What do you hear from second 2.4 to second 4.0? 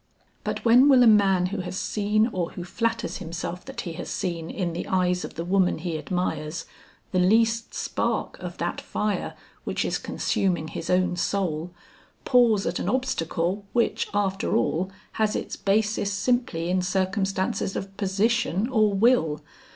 who flatters himself that he